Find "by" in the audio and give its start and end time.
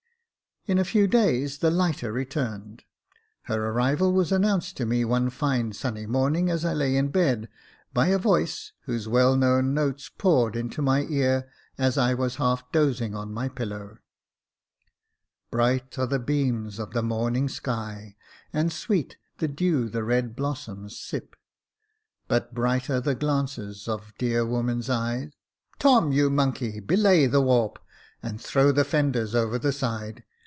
7.95-8.09